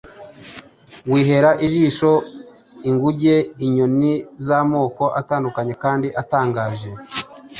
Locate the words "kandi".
5.83-6.07